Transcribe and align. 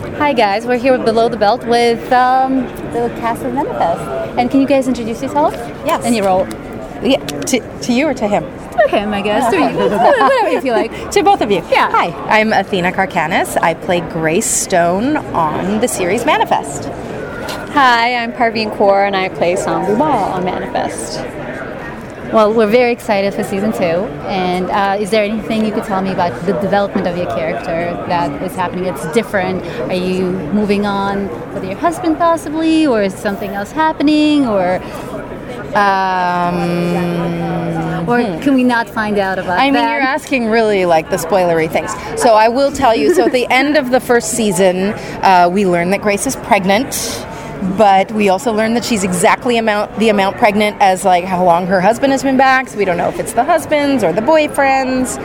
Hi 0.00 0.32
guys, 0.32 0.64
we're 0.64 0.78
here 0.78 0.96
with 0.96 1.04
Below 1.04 1.28
the 1.28 1.36
Belt 1.36 1.62
with 1.66 2.10
um, 2.10 2.62
the 2.94 3.14
cast 3.20 3.42
of 3.42 3.52
Manifest. 3.52 4.00
And 4.38 4.50
can 4.50 4.62
you 4.62 4.66
guys 4.66 4.88
introduce 4.88 5.20
yourself? 5.22 5.52
Yes. 5.84 6.06
And 6.06 6.16
your 6.16 6.24
role? 6.24 6.48
Yeah, 7.02 7.18
to, 7.26 7.80
to 7.80 7.92
you 7.92 8.06
or 8.06 8.14
to 8.14 8.26
him? 8.26 8.44
To 8.44 8.88
him, 8.88 9.12
I 9.12 9.20
guess. 9.20 9.50
To 9.50 9.58
you. 9.58 9.62
Whatever 9.90 10.48
you 10.48 10.60
feel 10.62 10.72
like. 10.72 10.90
To 11.12 11.22
both 11.22 11.42
of 11.42 11.50
you. 11.50 11.58
Yeah. 11.68 11.90
Hi, 11.90 12.06
I'm 12.30 12.54
Athena 12.54 12.92
Karkanis. 12.92 13.58
I 13.60 13.74
play 13.74 14.00
Grace 14.00 14.46
Stone 14.46 15.18
on 15.18 15.82
the 15.82 15.88
series 15.88 16.24
Manifest. 16.24 16.86
Hi, 17.74 18.14
I'm 18.16 18.32
Parveen 18.32 18.74
Kaur 18.74 19.06
and 19.06 19.14
I 19.14 19.28
play 19.28 19.54
Saanvi 19.54 19.98
Bahl 19.98 20.32
on 20.32 20.44
Manifest. 20.46 21.18
Well, 22.32 22.54
we're 22.54 22.70
very 22.70 22.92
excited 22.92 23.34
for 23.34 23.42
season 23.42 23.72
two. 23.72 24.06
And 24.28 24.70
uh, 24.70 24.96
is 25.02 25.10
there 25.10 25.24
anything 25.24 25.64
you 25.64 25.72
could 25.72 25.82
tell 25.84 26.00
me 26.00 26.12
about 26.12 26.32
the 26.46 26.52
development 26.52 27.08
of 27.08 27.16
your 27.16 27.26
character 27.26 27.92
that 28.06 28.40
is 28.42 28.54
happening 28.54 28.84
that's 28.84 29.10
different? 29.12 29.64
Are 29.90 29.94
you 29.94 30.30
moving 30.52 30.86
on 30.86 31.28
with 31.54 31.64
your 31.64 31.76
husband 31.76 32.18
possibly, 32.18 32.86
or 32.86 33.02
is 33.02 33.14
something 33.14 33.50
else 33.50 33.72
happening, 33.72 34.46
or 34.46 34.80
Um, 35.70 36.58
or 38.08 38.18
can 38.42 38.54
we 38.54 38.64
not 38.64 38.88
find 38.88 39.18
out 39.18 39.38
about 39.38 39.56
that? 39.56 39.60
I 39.60 39.64
mean, 39.66 39.74
that? 39.74 39.92
you're 39.92 40.02
asking 40.02 40.46
really 40.46 40.84
like 40.84 41.10
the 41.10 41.16
spoilery 41.16 41.70
things. 41.70 41.92
So 42.20 42.34
I 42.34 42.48
will 42.48 42.72
tell 42.72 42.94
you. 42.94 43.14
So 43.14 43.26
at 43.26 43.32
the 43.32 43.46
end 43.50 43.76
of 43.76 43.90
the 43.90 44.00
first 44.00 44.32
season, 44.32 44.92
uh, 45.22 45.48
we 45.50 45.66
learn 45.66 45.90
that 45.90 46.02
Grace 46.02 46.26
is 46.26 46.36
pregnant. 46.36 46.94
But 47.76 48.10
we 48.12 48.30
also 48.30 48.52
learned 48.52 48.76
that 48.76 48.84
she's 48.84 49.04
exactly 49.04 49.58
amount 49.58 49.94
the 49.98 50.08
amount 50.08 50.38
pregnant 50.38 50.78
as 50.80 51.04
like 51.04 51.24
how 51.24 51.44
long 51.44 51.66
her 51.66 51.80
husband 51.80 52.12
has 52.12 52.22
been 52.22 52.36
back. 52.36 52.68
So 52.68 52.78
we 52.78 52.84
don't 52.84 52.96
know 52.96 53.08
if 53.08 53.20
it's 53.20 53.34
the 53.34 53.44
husbands 53.44 54.02
or 54.02 54.12
the 54.12 54.22
boyfriends. 54.22 55.18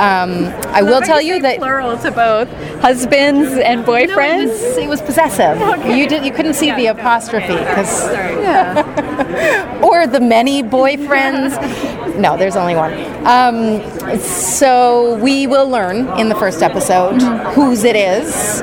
Um, 0.00 0.46
I 0.74 0.80
will 0.82 1.02
tell 1.02 1.20
you 1.20 1.40
that 1.42 1.58
plural 1.58 1.98
to 1.98 2.10
both 2.10 2.48
husbands 2.80 3.52
and 3.52 3.84
No, 3.86 3.92
it 3.94 4.08
boyfriends. 4.08 4.48
was, 4.48 4.76
it 4.78 4.88
was 4.88 5.02
possessive. 5.02 5.58
You 5.94 6.08
did. 6.08 6.24
You 6.24 6.32
couldn't 6.32 6.54
see 6.54 6.72
the 6.72 6.86
apostrophe 6.86 7.52
because, 7.52 8.04
or 9.82 10.06
the 10.06 10.20
many 10.20 10.62
boyfriends. 10.62 11.56
No, 12.20 12.36
there's 12.36 12.56
only 12.56 12.74
one. 12.74 12.92
Um, 13.26 13.80
so 14.20 15.16
we 15.22 15.46
will 15.46 15.68
learn 15.70 16.06
in 16.18 16.28
the 16.28 16.34
first 16.34 16.62
episode 16.62 17.22
whose 17.54 17.82
it 17.84 17.96
is. 17.96 18.60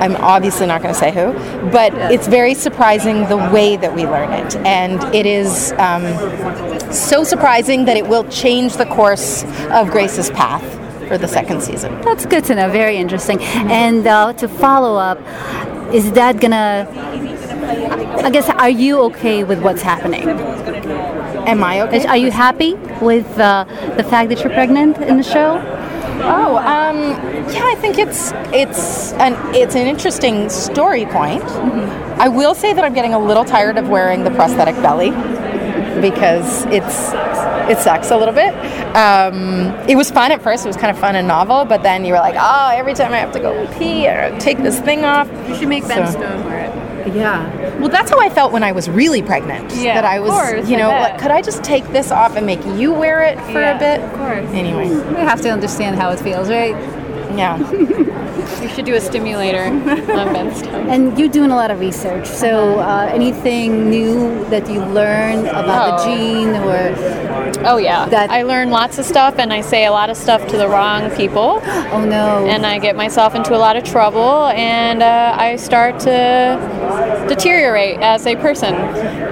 I'm 0.00 0.14
obviously 0.16 0.66
not 0.66 0.82
going 0.82 0.94
to 0.94 1.00
say 1.00 1.10
who, 1.10 1.32
but 1.72 1.92
it's 2.12 2.28
very 2.28 2.54
surprising 2.54 3.26
the 3.28 3.36
way 3.36 3.76
that 3.76 3.92
we 3.96 4.04
learn 4.06 4.32
it, 4.32 4.54
and 4.58 5.02
it 5.12 5.26
is 5.26 5.72
um, 5.72 6.04
so 6.92 7.24
surprising 7.24 7.84
that 7.86 7.96
it 7.96 8.06
will 8.06 8.24
change 8.28 8.76
the 8.76 8.86
course 8.86 9.42
of 9.72 9.90
Grace's 9.90 10.30
path 10.30 10.47
for 11.08 11.18
the 11.18 11.28
second 11.28 11.62
season. 11.62 12.00
That's 12.02 12.26
good 12.26 12.44
to 12.44 12.54
know. 12.54 12.70
Very 12.70 12.96
interesting. 12.96 13.40
And 13.42 14.06
uh, 14.06 14.32
to 14.34 14.48
follow 14.48 14.96
up, 14.96 15.18
is 15.92 16.12
that 16.12 16.40
gonna? 16.40 16.86
I 18.22 18.30
guess 18.30 18.48
are 18.48 18.70
you 18.70 19.00
okay 19.04 19.44
with 19.44 19.62
what's 19.62 19.82
happening? 19.82 20.28
Am 20.28 21.64
I 21.64 21.80
okay? 21.82 22.06
Are 22.06 22.16
you 22.16 22.30
happy 22.30 22.74
with 23.00 23.26
uh, 23.38 23.64
the 23.96 24.04
fact 24.04 24.28
that 24.30 24.40
you're 24.40 24.52
pregnant 24.52 24.98
in 24.98 25.16
the 25.16 25.22
show? 25.22 25.62
Oh, 26.20 26.56
um, 26.58 26.98
yeah, 27.52 27.64
I 27.64 27.76
think 27.76 27.96
it's 27.96 28.32
it's 28.52 29.12
an 29.14 29.34
it's 29.54 29.74
an 29.74 29.86
interesting 29.86 30.48
story 30.50 31.06
point. 31.06 31.44
I 32.20 32.28
will 32.28 32.54
say 32.54 32.72
that 32.72 32.84
I'm 32.84 32.92
getting 32.92 33.14
a 33.14 33.18
little 33.18 33.44
tired 33.44 33.78
of 33.78 33.88
wearing 33.88 34.24
the 34.24 34.30
prosthetic 34.30 34.74
belly 34.76 35.10
because 36.00 36.64
it's 36.66 37.12
it 37.68 37.78
sucks 37.78 38.10
a 38.10 38.16
little 38.16 38.34
bit. 38.34 38.54
Um, 38.96 39.66
it 39.88 39.96
was 39.96 40.10
fun 40.10 40.32
at 40.32 40.42
first; 40.42 40.64
it 40.64 40.68
was 40.68 40.76
kind 40.76 40.90
of 40.90 40.98
fun 40.98 41.16
and 41.16 41.26
novel, 41.28 41.64
but 41.64 41.82
then 41.82 42.04
you 42.04 42.12
were 42.12 42.18
like, 42.20 42.36
oh, 42.38 42.70
every 42.74 42.94
time 42.94 43.12
I 43.12 43.18
have 43.18 43.32
to 43.32 43.40
go 43.40 43.66
pee, 43.78 44.06
or 44.08 44.36
take 44.38 44.58
this 44.58 44.78
thing 44.80 45.04
off. 45.04 45.28
You 45.48 45.54
should 45.56 45.68
make 45.68 45.86
Ben 45.86 46.06
So- 46.06 46.18
Stone 46.18 46.44
wear 46.44 46.58
it. 46.66 47.14
Yeah. 47.14 47.78
Well, 47.78 47.88
that's 47.88 48.10
how 48.10 48.20
I 48.20 48.28
felt 48.28 48.52
when 48.52 48.62
I 48.62 48.72
was 48.72 48.90
really 48.90 49.22
pregnant. 49.22 49.72
Yeah, 49.74 49.94
that 49.94 50.04
I 50.04 50.16
of 50.16 50.24
was, 50.24 50.32
course, 50.32 50.68
you 50.68 50.76
know, 50.76 50.90
bet. 50.90 51.12
like, 51.12 51.20
could 51.22 51.30
I 51.30 51.40
just 51.40 51.64
take 51.64 51.86
this 51.88 52.10
off 52.10 52.36
and 52.36 52.44
make 52.44 52.62
you 52.66 52.92
wear 52.92 53.22
it 53.22 53.38
for 53.46 53.52
Yeah, 53.60 53.76
a 53.76 53.78
bit? 53.78 54.00
of 54.04 54.12
course. 54.12 54.46
Anyway, 54.52 54.88
We 55.14 55.20
have 55.22 55.40
to 55.42 55.48
understand 55.50 55.96
how 55.96 56.10
it 56.10 56.20
feels, 56.20 56.50
right? 56.50 56.74
Yeah. 57.36 57.58
You 58.62 58.68
should 58.70 58.86
do 58.86 58.94
a 58.94 59.00
stimulator 59.00 59.64
on 59.64 60.32
Ben 60.32 60.54
Stone. 60.54 60.88
And 60.88 61.18
you're 61.18 61.28
doing 61.28 61.50
a 61.50 61.54
lot 61.54 61.70
of 61.70 61.78
research. 61.80 62.26
So, 62.26 62.78
uh, 62.80 63.08
anything 63.12 63.90
new 63.90 64.44
that 64.46 64.68
you 64.68 64.80
learn 64.80 65.46
about 65.46 65.98
the 65.98 66.02
Oh. 66.02 66.16
gene, 66.16 66.48
or 66.56 67.64
Oh 67.68 67.76
yeah, 67.76 68.06
That- 68.06 68.30
I 68.30 68.42
learn 68.42 68.70
lots 68.70 68.98
of 68.98 69.04
stuff 69.04 69.34
and 69.38 69.52
I 69.52 69.60
say 69.60 69.84
a 69.84 69.92
lot 69.92 70.08
of 70.10 70.16
stuff 70.16 70.46
to 70.48 70.56
the 70.56 70.66
wrong 70.68 71.10
people, 71.10 71.60
oh 71.92 72.04
no, 72.04 72.46
and 72.46 72.64
I 72.66 72.78
get 72.78 72.96
myself 72.96 73.34
into 73.34 73.54
a 73.54 73.58
lot 73.58 73.76
of 73.76 73.84
trouble, 73.84 74.46
and 74.46 75.02
uh, 75.02 75.34
I 75.38 75.56
start 75.56 76.00
to 76.00 77.26
deteriorate 77.28 77.98
as 78.00 78.26
a 78.26 78.34
person. 78.36 78.74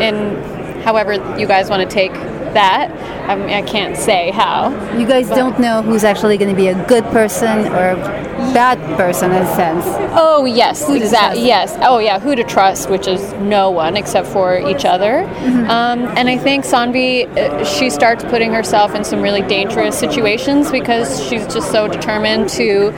In 0.01 0.83
however 0.83 1.15
you 1.39 1.47
guys 1.47 1.69
want 1.71 1.83
to 1.89 1.93
take 1.93 2.13
that, 2.57 2.91
I, 3.29 3.37
mean, 3.37 3.51
I 3.51 3.63
can't 3.63 3.97
say 3.97 4.31
how. 4.31 4.71
you 4.97 5.07
guys 5.07 5.29
don't 5.29 5.59
know 5.61 5.83
who's 5.83 6.05
actually 6.05 6.37
going 6.39 6.51
to 6.51 6.57
be 6.57 6.69
a 6.69 6.87
good 6.87 7.05
person 7.05 7.67
or 7.69 7.91
a 7.91 8.27
bad 8.53 8.79
person 8.97 9.31
in 9.31 9.43
a 9.43 9.55
sense. 9.55 9.85
Oh 10.19 10.45
yes, 10.45 10.89
exactly. 10.89 11.47
Yes. 11.47 11.77
Oh 11.81 11.99
yeah, 11.99 12.19
who 12.19 12.35
to 12.35 12.45
trust, 12.45 12.89
which 12.89 13.07
is 13.07 13.33
no 13.35 13.71
one 13.71 13.97
except 13.97 14.29
for 14.29 14.59
each 14.59 14.85
other. 14.85 15.25
Um, 15.69 16.05
and 16.17 16.29
I 16.29 16.39
think 16.39 16.65
Saanvi, 16.65 17.27
uh, 17.37 17.65
she 17.65 17.91
starts 17.91 18.25
putting 18.25 18.53
herself 18.53 18.95
in 18.95 19.05
some 19.05 19.23
really 19.23 19.43
dangerous 19.43 19.99
situations 19.99 20.71
because 20.71 21.23
she's 21.27 21.47
just 21.47 21.71
so 21.71 21.89
determined 21.89 22.49
to 22.51 22.93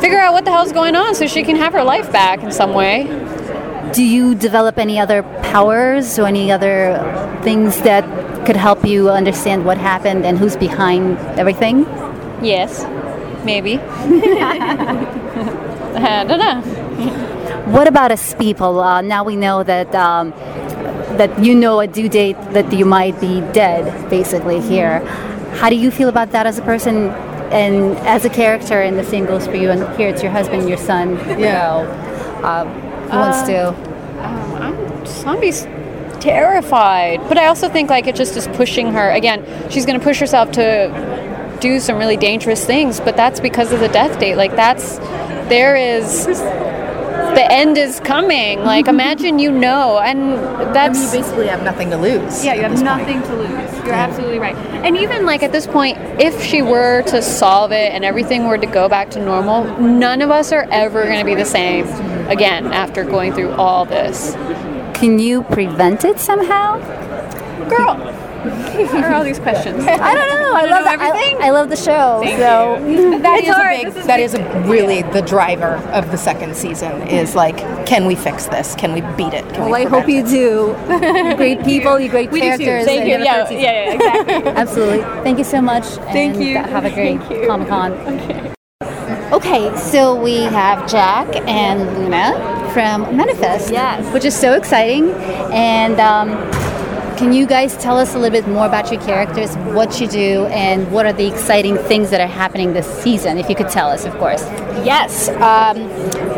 figure 0.00 0.18
out 0.18 0.32
what 0.32 0.44
the 0.44 0.50
hell's 0.50 0.72
going 0.72 0.96
on 0.96 1.14
so 1.14 1.26
she 1.26 1.42
can 1.42 1.56
have 1.56 1.72
her 1.72 1.84
life 1.84 2.10
back 2.12 2.42
in 2.42 2.50
some 2.52 2.74
way. 2.74 3.04
Do 3.92 4.02
you 4.02 4.34
develop 4.34 4.78
any 4.78 4.98
other 4.98 5.22
powers 5.22 6.18
or 6.18 6.26
any 6.26 6.50
other 6.50 7.40
things 7.42 7.80
that 7.82 8.04
could 8.44 8.56
help 8.56 8.84
you 8.84 9.10
understand 9.10 9.64
what 9.64 9.78
happened 9.78 10.24
and 10.24 10.38
who's 10.38 10.56
behind 10.56 11.18
everything? 11.38 11.84
Yes, 12.42 12.84
maybe. 13.44 13.78
I 15.94 16.24
don't 16.24 16.38
know. 16.38 16.60
What 17.72 17.86
about 17.86 18.10
us 18.10 18.34
people? 18.34 18.80
Uh, 18.80 19.00
now 19.02 19.24
we 19.24 19.36
know 19.36 19.62
that 19.62 19.94
um, 19.94 20.30
that 21.16 21.42
you 21.42 21.54
know 21.54 21.80
a 21.80 21.86
due 21.86 22.08
date 22.08 22.36
that 22.52 22.72
you 22.72 22.84
might 22.84 23.20
be 23.20 23.40
dead, 23.52 24.10
basically 24.10 24.60
here. 24.60 24.98
How 25.60 25.68
do 25.68 25.76
you 25.76 25.90
feel 25.90 26.08
about 26.08 26.32
that 26.32 26.46
as 26.46 26.58
a 26.58 26.62
person 26.62 27.10
and 27.52 27.96
as 27.98 28.24
a 28.24 28.30
character? 28.30 28.80
And 28.80 28.98
the 28.98 29.04
same 29.04 29.26
goes 29.26 29.46
for 29.46 29.56
you. 29.56 29.70
And 29.70 29.96
here 29.96 30.08
it's 30.08 30.22
your 30.22 30.32
husband, 30.32 30.68
your 30.68 30.78
son. 30.78 31.10
You 31.28 31.46
know, 31.46 31.86
uh, 32.42 32.64
who 32.64 33.18
wants 33.18 33.42
to? 33.42 33.68
I'm 34.18 34.74
Saanvi's 35.04 35.66
terrified, 36.22 37.20
but 37.28 37.36
I 37.36 37.46
also 37.46 37.68
think 37.68 37.90
like 37.90 38.06
it 38.06 38.14
just 38.14 38.36
is 38.36 38.46
pushing 38.48 38.92
her. 38.92 39.10
Again, 39.10 39.44
she's 39.70 39.84
going 39.84 39.98
to 39.98 40.04
push 40.04 40.20
herself 40.20 40.52
to 40.52 41.58
do 41.60 41.80
some 41.80 41.98
really 41.98 42.16
dangerous 42.16 42.64
things, 42.64 43.00
but 43.00 43.16
that's 43.16 43.40
because 43.40 43.72
of 43.72 43.80
the 43.80 43.88
death 43.88 44.18
date. 44.20 44.36
Like 44.36 44.54
that's 44.54 44.98
there 45.48 45.74
is 45.74 46.26
the 46.26 47.46
end 47.50 47.76
is 47.76 47.98
coming. 48.00 48.60
Like 48.60 48.86
imagine 48.98 49.40
you 49.40 49.50
know, 49.50 49.98
and 49.98 50.34
that's 50.74 51.12
you 51.12 51.20
basically 51.20 51.48
have 51.48 51.64
nothing 51.64 51.90
to 51.90 51.96
lose. 51.96 52.44
yeah, 52.44 52.54
you 52.54 52.62
have 52.62 52.80
nothing 52.82 53.20
to 53.22 53.34
lose. 53.34 53.72
You're 53.84 53.94
absolutely 53.94 54.38
right. 54.38 54.54
And 54.84 54.96
even 54.96 55.26
like 55.26 55.42
at 55.42 55.50
this 55.50 55.66
point, 55.66 55.98
if 56.20 56.40
she 56.40 56.62
were 56.62 57.02
to 57.02 57.20
solve 57.20 57.72
it 57.72 57.92
and 57.92 58.04
everything 58.04 58.46
were 58.46 58.58
to 58.58 58.66
go 58.66 58.88
back 58.88 59.10
to 59.10 59.24
normal, 59.24 59.64
none 59.80 60.22
of 60.22 60.30
us 60.30 60.52
are 60.52 60.68
ever 60.70 61.02
going 61.04 61.18
to 61.18 61.24
be 61.24 61.34
the 61.34 61.44
same 61.44 61.84
again 62.28 62.66
after 62.72 63.02
going 63.02 63.32
through 63.32 63.50
all 63.52 63.84
this. 63.84 64.36
Can 65.02 65.18
you 65.18 65.42
prevent 65.42 66.04
it 66.04 66.20
somehow? 66.20 66.78
Girl, 67.68 67.96
what 67.96 69.02
are 69.02 69.14
all 69.14 69.24
these 69.24 69.40
questions? 69.40 69.84
I 69.88 70.14
don't 70.14 70.28
know. 70.28 70.54
I 70.54 70.64
love 70.66 70.84
know 70.84 70.92
everything? 70.92 71.42
I, 71.42 71.48
I 71.48 71.50
love 71.50 71.70
the 71.70 71.74
show. 71.74 72.22
so 72.22 72.78
That 73.18 73.42
is 73.42 73.48
a 73.48 73.68
big. 73.68 73.96
Is 73.96 74.06
That 74.06 74.20
is 74.20 74.34
a 74.34 74.60
really 74.60 75.02
the 75.02 75.22
driver 75.22 75.74
of 75.90 76.12
the 76.12 76.16
second 76.16 76.54
season. 76.54 77.02
Is 77.08 77.34
like, 77.34 77.56
can 77.84 78.06
we 78.06 78.14
fix 78.14 78.46
this? 78.46 78.76
Can 78.76 78.92
we 78.92 79.00
beat 79.16 79.34
it? 79.34 79.44
Can 79.52 79.62
well, 79.62 79.72
we 79.72 79.86
I 79.86 79.88
hope 79.88 80.08
you 80.08 80.24
it? 80.24 80.28
do. 80.28 80.72
great 81.36 81.64
people, 81.64 81.98
you 81.98 82.08
great 82.08 82.30
characters. 82.30 82.84
Thank 82.84 83.06
you. 83.06 83.24
Yeah, 83.24 83.50
yeah, 83.50 83.58
yeah, 83.58 83.94
exactly. 83.94 84.34
Absolutely. 84.52 85.00
Thank 85.24 85.38
you 85.38 85.44
so 85.44 85.60
much. 85.60 85.84
Thank 86.12 86.36
and 86.36 86.44
you. 86.44 86.58
Uh, 86.58 86.68
have 86.68 86.84
a 86.84 86.90
great 86.90 87.18
Thank 87.18 87.42
you. 87.42 87.48
Comic 87.48 87.66
Con. 87.66 87.90
Okay. 87.92 88.54
Okay, 89.32 89.76
so 89.76 90.14
we 90.14 90.42
have 90.42 90.88
Jack 90.88 91.34
and 91.48 91.98
Luna 91.98 92.61
from 92.72 93.16
Manifest. 93.16 93.70
Yes. 93.70 94.12
Which 94.12 94.24
is 94.24 94.34
so 94.34 94.54
exciting. 94.54 95.10
And 95.52 96.00
um, 96.00 96.30
can 97.16 97.32
you 97.32 97.46
guys 97.46 97.76
tell 97.76 97.98
us 97.98 98.14
a 98.14 98.18
little 98.18 98.32
bit 98.32 98.48
more 98.48 98.66
about 98.66 98.90
your 98.90 99.00
characters, 99.00 99.54
what 99.74 100.00
you 100.00 100.08
do, 100.08 100.46
and 100.46 100.90
what 100.90 101.06
are 101.06 101.12
the 101.12 101.26
exciting 101.26 101.76
things 101.76 102.10
that 102.10 102.20
are 102.20 102.26
happening 102.26 102.72
this 102.72 102.86
season? 103.02 103.38
If 103.38 103.48
you 103.48 103.54
could 103.54 103.68
tell 103.68 103.90
us, 103.90 104.04
of 104.04 104.12
course. 104.14 104.42
Yes, 104.84 105.28
um, 105.28 105.88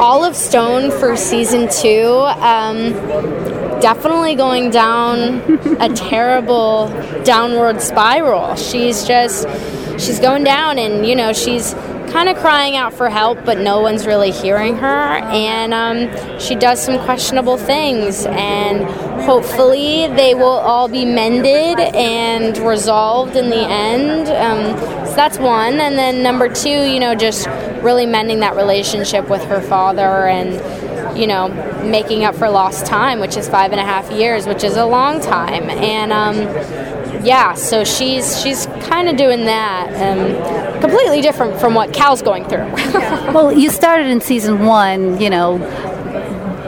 Olive 0.01 0.37
Stone 0.37 0.91
for 0.91 1.17
season 1.17 1.69
two. 1.71 2.07
Um, 2.07 2.93
definitely 3.81 4.35
going 4.35 4.71
down 4.71 5.41
a 5.81 5.89
terrible 5.95 6.89
downward 7.25 7.81
spiral. 7.81 8.55
She's 8.57 9.07
just, 9.07 9.49
she's 9.99 10.21
going 10.21 10.45
down, 10.45 10.79
and 10.79 11.07
you 11.07 11.17
know, 11.17 11.33
she's 11.33 11.75
kind 12.11 12.29
of 12.29 12.37
crying 12.37 12.77
out 12.77 12.93
for 12.93 13.09
help, 13.09 13.45
but 13.45 13.59
no 13.59 13.81
one's 13.81 14.07
really 14.07 14.31
hearing 14.31 14.77
her. 14.77 14.87
And 14.87 15.75
um, 15.75 16.39
she 16.39 16.55
does 16.55 16.83
some 16.83 16.99
questionable 17.05 17.57
things, 17.57 18.27
and 18.27 18.85
hopefully 19.23 20.09
they 20.09 20.35
will 20.35 20.45
all 20.45 20.89
be 20.89 21.05
mended 21.05 21.79
and 21.95 22.57
resolved 22.59 23.37
in 23.37 23.51
the 23.51 23.65
end. 23.67 24.29
Um, 24.29 25.07
so 25.07 25.15
that's 25.15 25.39
one. 25.39 25.81
And 25.81 25.99
then 25.99 26.23
number 26.23 26.53
two, 26.53 26.69
you 26.69 27.01
know, 27.01 27.15
just 27.15 27.47
really 27.83 28.07
mending 28.07 28.41
that 28.41 28.57
relationship 28.57 29.29
with 29.29 29.45
her 29.45 29.61
father 29.61 30.27
and 30.27 30.85
you 31.19 31.29
know, 31.29 31.49
making 31.85 32.25
up 32.25 32.35
for 32.35 32.51
lost 32.51 32.87
time, 32.87 33.21
which 33.21 33.37
is 33.37 33.49
five 33.49 33.71
and 33.71 33.81
a 33.81 33.85
half 33.85 34.11
years, 34.11 34.47
which 34.47 34.65
is 34.65 34.77
a 34.77 34.85
long 34.85 35.21
time. 35.21 35.71
And 35.71 36.13
um, 36.13 36.37
yeah, 37.25 37.55
so 37.55 37.85
she's 37.85 38.43
she's 38.43 38.67
kind 38.67 39.09
of 39.09 39.17
doing 39.17 39.45
that, 39.47 39.89
um, 39.95 40.29
completely 40.89 41.21
different 41.21 41.61
from 41.61 41.75
what 41.75 41.93
Cal's 41.93 42.23
going 42.23 42.45
through. 42.45 42.71
well, 43.33 43.53
you 43.53 43.71
started 43.71 44.07
in 44.07 44.21
season 44.21 44.65
one, 44.67 45.21
you 45.21 45.31
know, 45.31 45.59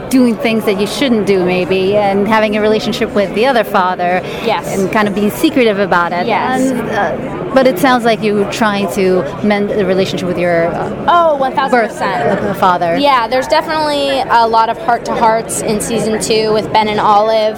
doing 0.09 0.35
things 0.35 0.65
that 0.65 0.79
you 0.79 0.87
shouldn't 0.87 1.27
do 1.27 1.45
maybe 1.45 1.95
and 1.95 2.27
having 2.27 2.55
a 2.55 2.61
relationship 2.61 3.13
with 3.13 3.33
the 3.35 3.45
other 3.45 3.63
father 3.63 4.21
yes. 4.43 4.77
and 4.77 4.91
kind 4.91 5.07
of 5.07 5.15
being 5.15 5.29
secretive 5.29 5.79
about 5.79 6.11
it. 6.11 6.27
Yes. 6.27 6.71
And, 6.71 6.79
uh, 6.81 7.53
but 7.53 7.65
it 7.65 7.79
sounds 7.79 8.03
like 8.05 8.21
you're 8.21 8.49
trying 8.51 8.91
to 8.93 9.23
mend 9.43 9.69
the 9.69 9.85
relationship 9.85 10.27
with 10.27 10.37
your 10.37 10.67
uh, 10.67 11.05
oh 11.07 11.37
1000% 11.41 11.71
birth 11.71 12.59
father. 12.59 12.97
Yeah 12.97 13.27
there's 13.27 13.47
definitely 13.47 14.19
a 14.19 14.47
lot 14.47 14.69
of 14.69 14.77
heart 14.77 15.05
to 15.05 15.15
hearts 15.15 15.61
in 15.61 15.81
season 15.81 16.21
two 16.21 16.53
with 16.53 16.71
ben 16.71 16.87
and 16.87 16.99
olive. 16.99 17.57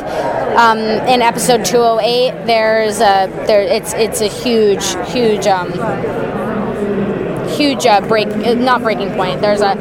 Um, 0.58 0.80
in 0.80 1.22
episode 1.22 1.66
208 1.66 2.46
there's 2.46 3.00
a 3.00 3.28
there 3.46 3.62
it's 3.62 3.94
it's 3.94 4.22
a 4.22 4.28
huge 4.28 4.86
huge 5.12 5.48
um, 5.48 5.72
huge 7.60 7.86
uh, 7.86 8.02
break 8.08 8.28
uh, 8.28 8.54
not 8.56 8.82
breaking 8.82 9.12
point. 9.20 9.42
There's 9.42 9.62
a 9.62 9.76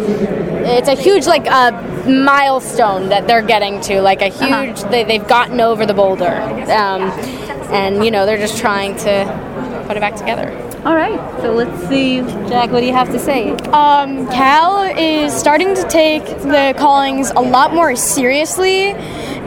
it's 0.79 0.89
a 0.89 0.95
huge 1.07 1.27
like 1.27 1.47
uh, 1.47 1.71
milestone 2.09 3.09
that 3.09 3.27
they're 3.29 3.43
getting 3.55 3.81
to 3.89 4.01
like 4.03 4.21
a 4.23 4.29
Uh-huh. 4.29 4.63
huge 4.63 4.81
they, 4.93 5.05
they've 5.05 5.27
gotten 5.29 5.61
over 5.61 5.87
the 5.87 5.95
boulder. 5.95 6.35
Um, 6.83 7.03
and 7.81 8.05
you 8.05 8.11
know 8.11 8.27
they're 8.27 8.39
just 8.49 8.59
trying 8.59 8.97
to 9.07 9.85
put 9.87 9.97
it 9.97 10.01
back 10.01 10.17
together. 10.17 10.49
All 10.87 10.95
right 10.95 11.21
so 11.43 11.53
let's 11.53 11.77
see 11.89 12.21
jack 12.49 12.71
what 12.73 12.81
do 12.81 12.87
you 12.87 12.93
have 13.03 13.11
to 13.13 13.19
say? 13.19 13.51
Um, 13.85 14.27
Cal 14.29 14.83
is 14.99 15.33
starting 15.45 15.75
to 15.75 15.85
take 15.89 16.25
the 16.55 16.75
callings 16.79 17.31
a 17.31 17.41
lot 17.57 17.75
more 17.75 17.95
seriously, 17.97 18.95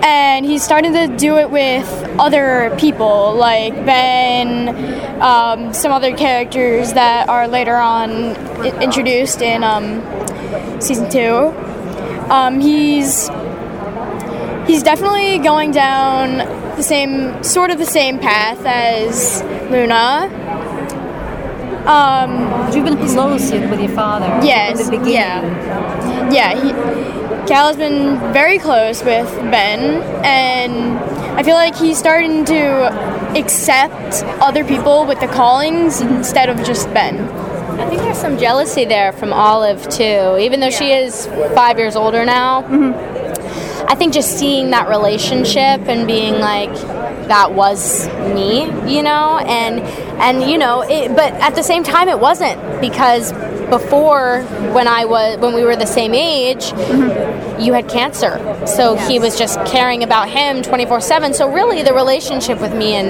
and 0.04 0.46
he's 0.46 0.64
starting 0.64 0.94
to 0.94 1.08
do 1.18 1.38
it 1.38 1.50
with 1.50 1.86
other 2.20 2.76
people 2.80 3.34
like 3.36 3.74
Ben, 3.86 5.22
um, 5.22 5.74
some 5.74 5.92
other 5.92 6.16
characters 6.16 6.94
that 6.94 7.30
are 7.30 7.48
later 7.48 7.76
on 7.76 8.10
i- 8.12 8.82
introduced 8.82 9.42
in 9.42 9.64
um, 9.64 10.02
season 10.82 11.10
two. 11.10 11.54
Um, 12.32 12.60
he's 12.60 13.30
he's 14.68 14.84
definitely 14.84 15.38
going 15.40 15.72
down 15.72 16.38
the 16.78 16.84
same 16.84 17.44
sort 17.44 17.70
of 17.72 17.78
the 17.78 17.86
same 17.86 18.18
path 18.20 18.60
as 18.66 19.42
Luna. 19.70 20.30
Um, 21.86 22.72
you've 22.74 22.86
been 22.86 22.98
close 23.08 23.52
with 23.52 23.80
your 23.80 23.90
father 23.90 24.28
Yes. 24.46 24.80
from 24.82 24.86
the 24.92 24.98
beginning. 25.00 25.14
Yeah. 25.14 26.01
Yeah. 26.30 26.54
He, 26.62 26.72
Cal 27.48 27.68
has 27.68 27.78
been 27.78 28.18
very 28.34 28.60
close 28.60 29.04
with 29.04 29.28
Ben, 29.52 30.02
and 30.24 31.00
I 31.38 31.44
feel 31.44 31.56
like 31.56 31.76
he's 31.76 31.98
starting 31.98 32.46
to 32.46 33.36
accept 33.36 34.24
other 34.42 34.64
people 34.64 35.06
with 35.06 35.20
the 35.20 35.28
callings 35.28 36.02
instead 36.02 36.50
of 36.50 36.64
just 36.66 36.94
Ben. 36.94 37.20
I 37.80 37.90
think 37.90 38.02
there's 38.04 38.20
some 38.20 38.38
jealousy 38.38 38.86
there 38.86 39.12
from 39.12 39.34
Olive 39.34 39.90
too, 39.90 40.38
even 40.40 40.60
though 40.60 40.70
she 40.70 40.92
is 40.92 41.26
five 41.56 41.80
years 41.80 41.96
older 41.96 42.26
now. 42.26 42.64
I 43.88 43.96
think 43.96 44.14
just 44.14 44.38
seeing 44.38 44.70
that 44.70 44.88
relationship 44.88 45.82
and 45.90 46.08
being 46.08 46.36
like, 46.36 46.74
that 47.28 47.54
was 47.54 48.08
me, 48.34 48.66
you 48.94 49.04
know, 49.04 49.40
and 49.40 49.80
and 50.22 50.50
you 50.50 50.58
know, 50.58 50.82
it, 50.82 51.16
but 51.16 51.34
at 51.34 51.56
the 51.56 51.64
same 51.64 51.84
time, 51.84 52.08
it 52.08 52.20
wasn't 52.20 52.80
because 52.80 53.32
before 53.72 54.44
when 54.76 54.88
I 54.88 55.06
was 55.06 55.40
when 55.40 55.56
we 55.56 55.64
were 55.64 55.76
the 55.76 55.88
same 55.88 56.14
age, 56.14 56.66
mm-hmm. 56.66 57.60
you 57.60 57.74
had 57.74 57.90
cancer, 57.90 58.38
so 58.68 58.96
he 58.96 59.18
was 59.18 59.36
just 59.36 59.58
caring 59.66 60.04
about 60.04 60.30
him 60.30 60.62
24 60.62 61.02
seven. 61.02 61.34
So 61.34 61.52
really, 61.52 61.82
the 61.82 61.94
relationship 61.94 62.62
with 62.62 62.76
me 62.76 62.94
and 62.94 63.10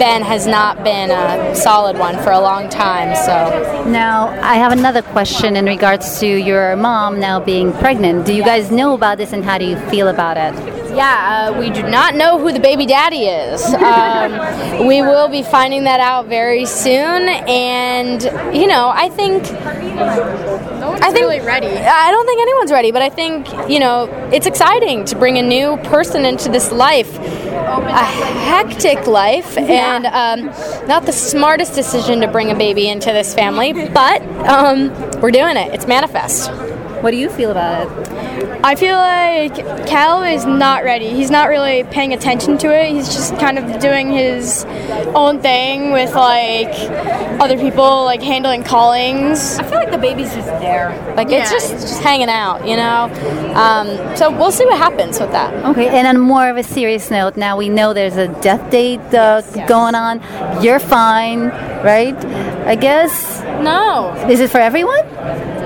Ben 0.00 0.22
has 0.22 0.46
not 0.46 0.82
been 0.82 1.10
a 1.10 1.54
solid 1.54 1.96
one 1.98 2.16
for 2.24 2.30
a 2.30 2.40
long 2.40 2.68
time. 2.68 3.14
So. 3.14 3.84
Now, 3.88 4.28
I 4.42 4.54
have 4.56 4.72
another 4.72 5.02
question 5.02 5.56
in 5.56 5.66
regards 5.66 6.18
to 6.20 6.26
your 6.26 6.74
mom 6.76 7.20
now 7.20 7.38
being 7.38 7.72
pregnant. 7.72 8.26
Do 8.26 8.32
you 8.32 8.42
guys 8.42 8.70
know 8.70 8.94
about 8.94 9.18
this 9.18 9.32
and 9.32 9.44
how 9.44 9.58
do 9.58 9.64
you 9.64 9.76
feel 9.90 10.08
about 10.08 10.36
it? 10.36 10.87
Yeah, 10.98 11.52
uh, 11.54 11.58
we 11.60 11.70
do 11.70 11.84
not 11.84 12.16
know 12.16 12.40
who 12.40 12.52
the 12.52 12.58
baby 12.58 12.84
daddy 12.84 13.26
is. 13.26 13.62
Um, 13.88 14.86
we 14.86 15.00
will 15.00 15.28
be 15.28 15.42
finding 15.42 15.84
that 15.84 16.00
out 16.00 16.26
very 16.26 16.66
soon, 16.66 17.28
and 17.28 18.22
you 18.54 18.66
know, 18.66 18.90
I 18.94 19.08
think 19.08 19.44
I 19.44 21.10
think 21.12 21.16
really 21.16 21.40
ready. 21.40 21.68
I 21.68 22.10
don't 22.10 22.26
think 22.26 22.40
anyone's 22.40 22.72
ready, 22.72 22.90
but 22.90 23.00
I 23.02 23.08
think 23.08 23.48
you 23.70 23.78
know 23.78 24.08
it's 24.32 24.46
exciting 24.46 25.04
to 25.06 25.16
bring 25.16 25.38
a 25.38 25.42
new 25.42 25.76
person 25.88 26.24
into 26.24 26.50
this 26.50 26.70
life, 26.70 27.16
a 27.18 28.04
hectic 28.04 29.06
life, 29.06 29.56
and 29.56 30.06
um, 30.06 30.46
not 30.86 31.06
the 31.06 31.12
smartest 31.12 31.74
decision 31.74 32.20
to 32.20 32.28
bring 32.28 32.50
a 32.50 32.54
baby 32.54 32.88
into 32.88 33.12
this 33.12 33.34
family, 33.34 33.72
but 33.72 34.20
um, 34.46 34.88
we're 35.20 35.30
doing 35.30 35.56
it. 35.56 35.72
It's 35.72 35.86
manifest. 35.86 36.50
What 37.02 37.12
do 37.12 37.16
you 37.16 37.30
feel 37.30 37.50
about 37.52 37.86
it? 37.86 38.47
I 38.62 38.74
feel 38.74 38.96
like 38.96 39.86
Cal 39.86 40.22
is 40.24 40.44
not 40.44 40.82
ready. 40.84 41.10
He's 41.10 41.30
not 41.30 41.48
really 41.48 41.84
paying 41.84 42.12
attention 42.12 42.58
to 42.58 42.68
it. 42.68 42.90
He's 42.90 43.08
just 43.08 43.36
kind 43.38 43.56
of 43.58 43.80
doing 43.80 44.10
his 44.10 44.64
own 45.14 45.40
thing 45.40 45.92
with 45.92 46.14
like 46.14 46.68
other 47.40 47.56
people, 47.56 48.04
like 48.04 48.20
handling 48.20 48.64
callings. 48.64 49.58
I 49.58 49.62
feel 49.62 49.78
like 49.78 49.92
the 49.92 49.98
baby's 49.98 50.34
just 50.34 50.48
there. 50.60 50.90
Like 51.16 51.28
it's 51.30 51.50
Yeah. 51.50 51.58
just 51.58 51.70
just 51.70 52.02
hanging 52.02 52.28
out, 52.28 52.66
you 52.66 52.76
know. 52.76 53.04
Um, 53.54 54.16
so 54.16 54.30
we'll 54.30 54.50
see 54.52 54.64
what 54.66 54.76
happens 54.78 55.20
with 55.20 55.30
that. 55.32 55.52
Okay, 55.66 55.88
and 55.88 56.06
on 56.08 56.18
more 56.18 56.48
of 56.50 56.56
a 56.56 56.62
serious 56.64 57.10
note, 57.10 57.36
now 57.36 57.56
we 57.56 57.68
know 57.68 57.92
there's 57.92 58.16
a 58.16 58.28
death 58.42 58.70
date 58.70 59.00
uh, 59.14 59.40
going 59.66 59.94
on. 59.94 60.20
You're 60.62 60.80
fine, 60.80 61.48
right? 61.84 62.16
I 62.66 62.74
guess. 62.74 63.40
No. 63.62 64.12
Is 64.28 64.40
it 64.40 64.50
for 64.50 64.58
everyone? 64.58 65.04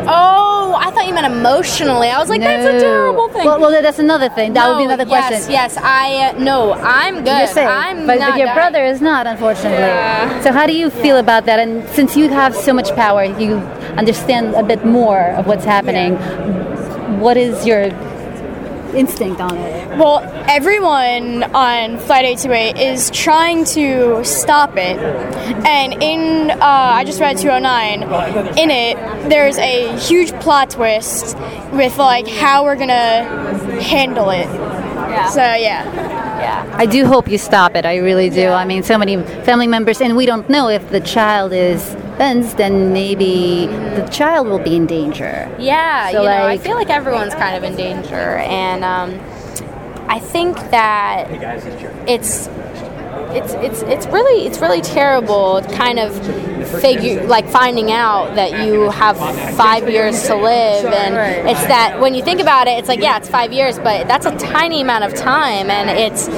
Oh, 0.08 0.51
I 0.74 0.90
thought 0.90 1.06
you 1.06 1.14
meant 1.14 1.26
emotionally. 1.26 2.08
I 2.08 2.18
was 2.18 2.28
like, 2.28 2.40
that's 2.40 2.66
a 2.66 2.80
terrible 2.80 3.28
thing. 3.28 3.44
Well, 3.44 3.60
well, 3.60 3.82
that's 3.82 3.98
another 3.98 4.28
thing. 4.28 4.52
That 4.52 4.68
would 4.68 4.78
be 4.78 4.84
another 4.84 5.06
question. 5.06 5.50
Yes, 5.50 5.76
I 5.76 6.30
uh, 6.30 6.38
no, 6.38 6.72
I'm 6.72 7.16
good. 7.24 7.38
You're 7.38 7.46
safe, 7.46 7.68
I'm 7.68 8.06
but, 8.06 8.18
not 8.18 8.30
but 8.30 8.38
your 8.38 8.46
dying. 8.46 8.56
brother 8.56 8.84
is 8.84 9.00
not, 9.00 9.26
unfortunately. 9.26 9.78
Yeah. 9.78 10.40
So 10.42 10.52
how 10.52 10.66
do 10.66 10.74
you 10.74 10.90
feel 10.90 11.18
about 11.18 11.46
that? 11.46 11.58
And 11.58 11.88
since 11.90 12.16
you 12.16 12.28
have 12.28 12.54
so 12.54 12.72
much 12.72 12.94
power, 12.94 13.24
you 13.24 13.56
understand 13.96 14.54
a 14.54 14.62
bit 14.62 14.84
more 14.84 15.32
of 15.32 15.46
what's 15.46 15.64
happening. 15.64 16.16
What 17.20 17.36
is 17.36 17.66
your 17.66 17.90
instinct 18.94 19.40
on 19.40 19.56
it? 19.56 19.98
Well, 19.98 20.20
everyone 20.48 21.44
on 21.54 21.98
Flight 21.98 22.24
828 22.24 22.76
is 22.76 23.10
trying 23.10 23.64
to 23.66 24.24
stop 24.24 24.76
it. 24.76 24.98
And 25.66 26.02
in, 26.02 26.50
uh, 26.50 26.58
I 26.60 27.04
just 27.04 27.20
read 27.20 27.38
209, 27.38 28.02
in 28.58 28.70
it, 28.70 28.96
there's 29.28 29.58
a 29.58 29.96
huge 29.98 30.32
plot 30.40 30.70
twist 30.70 31.36
with 31.72 31.98
like 31.98 32.26
how 32.28 32.64
we're 32.64 32.76
gonna 32.76 33.80
handle 33.80 34.30
it. 34.30 34.46
Yeah. 34.46 35.28
So, 35.28 35.40
yeah. 35.40 35.84
yeah. 35.84 36.74
I 36.76 36.86
do 36.86 37.06
hope 37.06 37.28
you 37.28 37.38
stop 37.38 37.76
it. 37.76 37.84
I 37.84 37.96
really 37.96 38.30
do. 38.30 38.48
I 38.48 38.64
mean, 38.64 38.82
so 38.82 38.96
many 38.96 39.22
family 39.44 39.66
members, 39.66 40.00
and 40.00 40.16
we 40.16 40.26
don't 40.26 40.48
know 40.48 40.68
if 40.68 40.90
the 40.90 41.00
child 41.00 41.52
is 41.52 41.96
Ben's, 42.22 42.54
then 42.54 42.92
maybe 42.92 43.66
the 43.66 44.08
child 44.12 44.46
will 44.46 44.60
be 44.60 44.76
in 44.76 44.86
danger. 44.86 45.52
Yeah, 45.58 46.12
So, 46.12 46.22
you 46.22 46.28
know, 46.28 46.46
I 46.46 46.56
feel 46.56 46.76
like 46.76 46.88
everyone's 46.88 47.34
kind 47.34 47.56
of 47.56 47.64
in 47.64 47.74
danger, 47.74 48.36
and 48.38 48.84
um, 48.84 49.18
I 50.08 50.20
think 50.20 50.54
that 50.70 51.26
it's 52.08 52.46
it's 53.34 53.54
it's 53.54 53.82
it's 53.82 54.06
really 54.06 54.46
it's 54.46 54.60
really 54.60 54.80
terrible 54.82 55.62
kind 55.72 55.98
of 55.98 56.14
figure 56.80 57.26
like 57.26 57.48
finding 57.48 57.90
out 57.90 58.36
that 58.36 58.64
you 58.64 58.90
have 58.90 59.16
five 59.56 59.88
years 59.88 60.22
to 60.28 60.36
live 60.36 60.84
and 60.84 61.48
it's 61.48 61.66
that 61.66 61.98
when 61.98 62.14
you 62.14 62.22
think 62.22 62.40
about 62.40 62.66
it 62.68 62.72
it's 62.72 62.88
like 62.88 63.00
yeah 63.00 63.16
it's 63.16 63.28
five 63.28 63.52
years 63.52 63.78
but 63.78 64.06
that's 64.06 64.26
a 64.26 64.36
tiny 64.36 64.82
amount 64.82 65.02
of 65.04 65.14
time 65.14 65.70
and 65.70 65.88
it's 65.90 66.28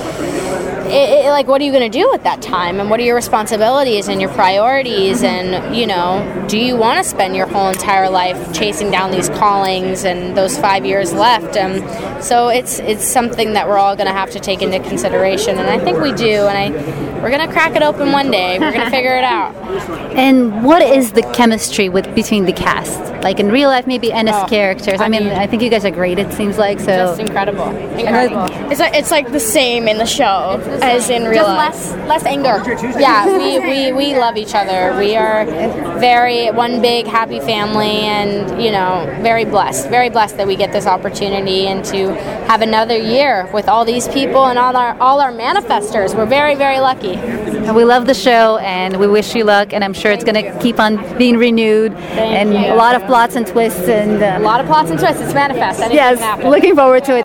it, 0.87 1.27
it, 1.27 1.31
like 1.31 1.47
what 1.47 1.61
are 1.61 1.65
you 1.65 1.73
going 1.73 1.91
to 1.91 1.99
do 1.99 2.09
with 2.11 2.23
that 2.25 2.43
time? 2.43 2.81
And 2.81 2.91
what 2.91 3.01
are 3.01 3.03
your 3.03 3.17
responsibilities 3.17 4.09
and 4.09 4.21
your 4.21 4.31
priorities? 4.31 5.23
And 5.23 5.75
you 5.77 5.87
know 5.87 6.45
do 6.49 6.59
you 6.59 6.77
want 6.77 7.03
to 7.03 7.09
spend 7.09 7.35
your 7.35 7.47
whole 7.47 7.69
entire 7.69 8.11
life 8.11 8.53
chasing 8.53 8.91
down 8.91 9.11
these 9.11 9.29
callings 9.31 10.05
and 10.05 10.37
those 10.37 10.59
five 10.59 10.85
years 10.85 11.13
left? 11.13 11.57
And 11.57 12.23
so 12.23 12.49
it's 12.49 12.79
it's 12.81 13.05
something 13.05 13.55
that 13.55 13.69
we're 13.69 13.79
all 13.79 13.97
going 13.97 14.09
to 14.09 14.13
have 14.13 14.31
to 14.31 14.41
take 14.41 14.63
into 14.63 14.79
consideration. 14.81 15.59
And 15.59 15.69
i 15.69 15.79
think 15.79 16.01
we 16.01 16.13
do 16.13 16.47
and 16.47 16.59
i 16.59 17.15
we're 17.25 17.31
going 17.31 17.47
to 17.47 17.53
crack 17.53 17.75
it 17.75 17.83
open 17.83 18.13
one 18.13 18.31
day. 18.31 18.59
We're 18.59 18.71
going 18.71 18.85
to 18.85 18.91
figure 18.91 19.17
it 19.17 19.25
out. 19.25 19.55
And 20.15 20.63
what 20.63 20.83
is 20.83 21.13
the 21.13 21.23
chemistry 21.35 21.89
with 21.89 22.15
between 22.15 22.45
the 22.45 22.53
cast? 22.53 23.14
Like 23.25 23.41
in 23.41 23.51
real 23.51 23.69
life, 23.71 23.87
maybe 23.87 24.13
and 24.13 24.29
as 24.29 24.35
Oh, 24.45 24.47
characters. 24.47 25.01
I, 25.01 25.07
I 25.07 25.09
mean, 25.09 25.25
mean- 25.25 25.33
I 25.45 25.47
think 25.49 25.63
you 25.63 25.71
guys 25.71 25.85
are 25.85 25.91
great. 25.91 26.19
It 26.19 26.33
seems 26.33 26.59
like 26.59 26.79
so. 26.79 26.87
just 26.87 27.21
incredible 27.21 27.69
incredible 27.99 28.45
It's 28.71 28.81
like, 28.81 28.95
it's 28.95 29.11
like 29.11 29.33
the 29.33 29.41
same 29.41 29.89
in 29.89 29.99
the 29.99 30.07
show 30.07 30.61
as 30.83 31.09
in 31.11 31.25
real 31.25 31.43
just 31.43 31.49
life. 31.49 31.75
less 32.09 32.09
less 32.13 32.25
anger. 32.25 32.57
Yeah, 33.01 33.27
we, 33.39 33.59
we, 33.59 33.93
we 33.93 34.19
love 34.19 34.37
each 34.37 34.55
other. 34.55 34.97
We 34.99 35.17
are 35.17 35.45
very 35.99 36.51
one 36.51 36.81
big 36.83 37.07
happy 37.07 37.41
family, 37.41 37.97
and 38.19 38.63
you 38.63 38.71
know, 38.71 39.07
very 39.23 39.45
blessed. 39.45 39.89
Very 39.89 40.11
blessed 40.11 40.37
that 40.37 40.47
we 40.47 40.57
get 40.57 40.71
this 40.73 40.87
opportunity 40.87 41.67
and 41.67 41.85
to 41.87 42.13
have 42.51 42.61
another 42.63 42.97
year 42.97 43.49
with 43.55 43.69
all 43.69 43.85
these 43.85 44.07
people 44.09 44.45
and 44.47 44.59
all 44.59 44.77
our 44.77 44.93
all 45.01 45.21
our 45.21 45.33
manifestors. 45.33 46.15
We're 46.15 46.27
very 46.27 46.55
very 46.55 46.81
lucky. 46.81 47.15
And 47.65 47.75
we 47.75 47.85
love 47.85 48.05
the 48.07 48.15
show, 48.15 48.59
and 48.59 48.99
we 48.99 49.07
wish 49.07 49.35
you 49.35 49.45
luck. 49.45 49.73
And 49.73 49.83
I'm 49.83 49.95
sure 49.95 50.13
it's 50.13 50.25
going 50.25 50.41
to 50.45 50.59
keep 50.61 50.79
on 50.79 50.93
being 51.17 51.39
renewed, 51.39 51.93
and 51.95 52.53
you. 52.53 52.75
a 52.75 52.77
lot 52.77 52.95
of 52.95 53.03
plots 53.15 53.37
and 53.37 53.47
twists. 53.47 53.87
And 53.87 54.21
A 54.21 54.39
uh, 54.39 54.41
lot 54.41 54.59
of 54.61 54.67
plots 54.67 54.91
and 54.91 54.99
twists. 54.99 55.23
It's 55.23 55.33
manifest. 55.33 55.79
Anything 55.79 55.99
yes, 55.99 56.43
looking 56.43 56.75
forward 56.75 57.05
to 57.05 57.17
it. 57.19 57.23